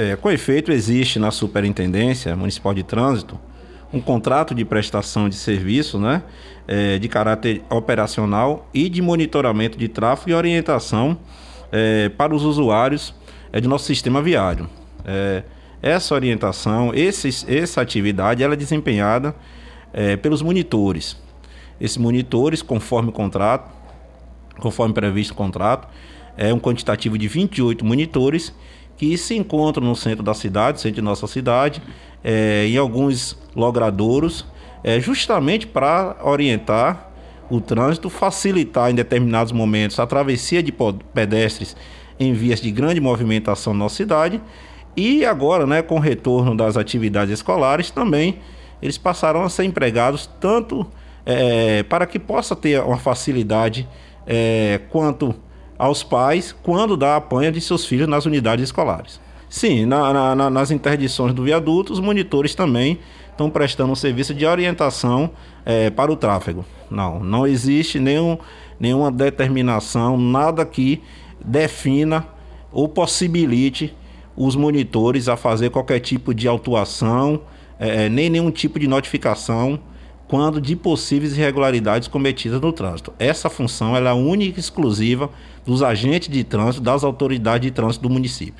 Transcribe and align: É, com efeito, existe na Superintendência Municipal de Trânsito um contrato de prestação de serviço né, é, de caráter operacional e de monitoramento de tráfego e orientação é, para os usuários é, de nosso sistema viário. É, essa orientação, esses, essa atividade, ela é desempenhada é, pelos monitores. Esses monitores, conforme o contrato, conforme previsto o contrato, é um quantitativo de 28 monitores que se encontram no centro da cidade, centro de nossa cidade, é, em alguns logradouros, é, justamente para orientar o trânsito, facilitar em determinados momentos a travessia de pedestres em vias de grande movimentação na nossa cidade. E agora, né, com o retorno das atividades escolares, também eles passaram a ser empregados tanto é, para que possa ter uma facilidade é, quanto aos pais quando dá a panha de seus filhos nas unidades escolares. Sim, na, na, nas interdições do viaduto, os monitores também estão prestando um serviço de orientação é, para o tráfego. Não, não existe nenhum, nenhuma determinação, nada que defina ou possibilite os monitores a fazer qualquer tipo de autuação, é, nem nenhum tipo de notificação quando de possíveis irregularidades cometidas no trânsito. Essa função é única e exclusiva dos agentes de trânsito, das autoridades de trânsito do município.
É, 0.00 0.14
com 0.14 0.30
efeito, 0.30 0.70
existe 0.70 1.18
na 1.18 1.32
Superintendência 1.32 2.36
Municipal 2.36 2.72
de 2.72 2.84
Trânsito 2.84 3.36
um 3.92 4.00
contrato 4.00 4.54
de 4.54 4.64
prestação 4.64 5.28
de 5.28 5.34
serviço 5.34 5.98
né, 5.98 6.22
é, 6.68 7.00
de 7.00 7.08
caráter 7.08 7.62
operacional 7.68 8.68
e 8.72 8.88
de 8.88 9.02
monitoramento 9.02 9.76
de 9.76 9.88
tráfego 9.88 10.30
e 10.30 10.34
orientação 10.34 11.18
é, 11.72 12.08
para 12.10 12.32
os 12.32 12.44
usuários 12.44 13.12
é, 13.52 13.60
de 13.60 13.66
nosso 13.66 13.86
sistema 13.86 14.22
viário. 14.22 14.70
É, 15.04 15.42
essa 15.82 16.14
orientação, 16.14 16.94
esses, 16.94 17.44
essa 17.48 17.80
atividade, 17.80 18.40
ela 18.40 18.54
é 18.54 18.56
desempenhada 18.56 19.34
é, 19.92 20.16
pelos 20.16 20.42
monitores. 20.42 21.20
Esses 21.80 21.96
monitores, 21.96 22.62
conforme 22.62 23.08
o 23.08 23.12
contrato, 23.12 23.68
conforme 24.60 24.94
previsto 24.94 25.32
o 25.32 25.36
contrato, 25.36 25.88
é 26.36 26.54
um 26.54 26.60
quantitativo 26.60 27.18
de 27.18 27.26
28 27.26 27.84
monitores 27.84 28.54
que 28.98 29.16
se 29.16 29.36
encontram 29.36 29.86
no 29.86 29.94
centro 29.94 30.24
da 30.24 30.34
cidade, 30.34 30.80
centro 30.80 30.96
de 30.96 31.02
nossa 31.02 31.26
cidade, 31.28 31.80
é, 32.22 32.66
em 32.66 32.76
alguns 32.76 33.38
logradouros, 33.54 34.44
é, 34.82 35.00
justamente 35.00 35.66
para 35.68 36.16
orientar 36.22 37.08
o 37.48 37.60
trânsito, 37.60 38.10
facilitar 38.10 38.90
em 38.90 38.94
determinados 38.94 39.52
momentos 39.52 39.98
a 40.00 40.06
travessia 40.06 40.62
de 40.62 40.74
pedestres 41.14 41.76
em 42.18 42.32
vias 42.32 42.60
de 42.60 42.70
grande 42.72 43.00
movimentação 43.00 43.72
na 43.72 43.80
nossa 43.80 43.94
cidade. 43.94 44.42
E 44.96 45.24
agora, 45.24 45.64
né, 45.64 45.80
com 45.80 45.94
o 45.94 46.00
retorno 46.00 46.56
das 46.56 46.76
atividades 46.76 47.32
escolares, 47.32 47.90
também 47.90 48.40
eles 48.82 48.98
passaram 48.98 49.44
a 49.44 49.48
ser 49.48 49.64
empregados 49.64 50.28
tanto 50.40 50.84
é, 51.24 51.84
para 51.84 52.04
que 52.04 52.18
possa 52.18 52.56
ter 52.56 52.82
uma 52.82 52.98
facilidade 52.98 53.88
é, 54.26 54.80
quanto 54.90 55.34
aos 55.78 56.02
pais 56.02 56.54
quando 56.62 56.96
dá 56.96 57.16
a 57.16 57.20
panha 57.20 57.52
de 57.52 57.60
seus 57.60 57.86
filhos 57.86 58.08
nas 58.08 58.26
unidades 58.26 58.64
escolares. 58.64 59.20
Sim, 59.48 59.86
na, 59.86 60.34
na, 60.34 60.50
nas 60.50 60.70
interdições 60.70 61.32
do 61.32 61.44
viaduto, 61.44 61.92
os 61.92 62.00
monitores 62.00 62.54
também 62.54 62.98
estão 63.30 63.48
prestando 63.48 63.92
um 63.92 63.96
serviço 63.96 64.34
de 64.34 64.44
orientação 64.44 65.30
é, 65.64 65.88
para 65.88 66.12
o 66.12 66.16
tráfego. 66.16 66.64
Não, 66.90 67.20
não 67.20 67.46
existe 67.46 67.98
nenhum, 67.98 68.36
nenhuma 68.78 69.10
determinação, 69.10 70.18
nada 70.18 70.66
que 70.66 71.02
defina 71.42 72.26
ou 72.72 72.88
possibilite 72.88 73.94
os 74.36 74.54
monitores 74.54 75.28
a 75.28 75.36
fazer 75.36 75.70
qualquer 75.70 76.00
tipo 76.00 76.34
de 76.34 76.46
autuação, 76.46 77.40
é, 77.78 78.08
nem 78.08 78.28
nenhum 78.28 78.50
tipo 78.50 78.78
de 78.78 78.86
notificação 78.86 79.80
quando 80.28 80.60
de 80.60 80.76
possíveis 80.76 81.36
irregularidades 81.36 82.06
cometidas 82.06 82.60
no 82.60 82.72
trânsito. 82.72 83.12
Essa 83.18 83.48
função 83.48 83.96
é 83.96 84.00
única 84.12 84.58
e 84.58 84.60
exclusiva 84.60 85.30
dos 85.64 85.82
agentes 85.82 86.28
de 86.28 86.44
trânsito, 86.44 86.84
das 86.84 87.02
autoridades 87.02 87.66
de 87.66 87.74
trânsito 87.74 88.02
do 88.06 88.10
município. 88.10 88.54